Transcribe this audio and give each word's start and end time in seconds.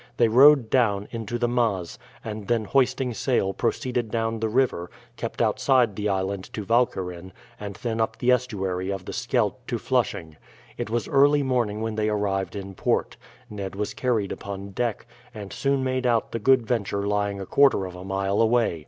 They 0.17 0.29
rowed 0.29 0.71
down 0.71 1.07
into 1.11 1.37
the 1.37 1.47
Maas, 1.47 1.99
and 2.25 2.47
then 2.47 2.65
hoisting 2.65 3.13
sail 3.13 3.53
proceeded 3.53 4.09
down 4.09 4.39
the 4.39 4.49
river, 4.49 4.89
kept 5.15 5.43
outside 5.43 5.95
the 5.95 6.09
island 6.09 6.45
to 6.53 6.65
Walcheren, 6.65 7.31
and 7.59 7.75
then 7.75 8.01
up 8.01 8.17
the 8.17 8.31
estuary 8.31 8.89
of 8.91 9.05
the 9.05 9.13
Scheldt 9.13 9.59
to 9.67 9.77
Flushing. 9.77 10.37
It 10.75 10.89
was 10.89 11.07
early 11.07 11.43
morning 11.43 11.81
when 11.81 11.93
they 11.93 12.09
arrived 12.09 12.55
in 12.55 12.73
port. 12.73 13.15
Ned 13.47 13.75
was 13.75 13.93
carried 13.93 14.31
upon 14.31 14.71
deck, 14.71 15.05
and 15.35 15.53
soon 15.53 15.83
made 15.83 16.07
out 16.07 16.31
the 16.31 16.39
Good 16.39 16.65
Venture 16.65 17.05
lying 17.05 17.39
a 17.39 17.45
quarter 17.45 17.85
of 17.85 17.95
a 17.95 18.03
mile 18.03 18.41
away. 18.41 18.79